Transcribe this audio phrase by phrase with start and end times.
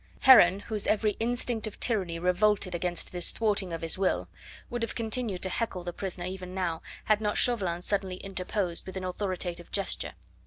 [0.21, 4.29] Heron, whose every instinct of tyranny revolted against this thwarting of his will,
[4.67, 8.97] would have continued to heckle the prisoner even now, had not Chauvelin suddenly interposed with
[8.97, 10.13] an authoritative gesture.